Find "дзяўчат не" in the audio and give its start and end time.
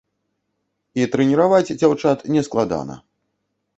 1.83-2.41